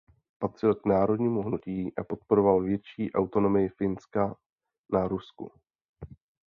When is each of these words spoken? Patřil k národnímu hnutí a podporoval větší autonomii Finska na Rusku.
Patřil 0.39 0.75
k 0.75 0.85
národnímu 0.85 1.41
hnutí 1.41 1.95
a 1.97 2.03
podporoval 2.03 2.61
větší 2.61 3.11
autonomii 3.13 3.69
Finska 3.69 4.35
na 4.93 5.07
Rusku. 5.07 5.51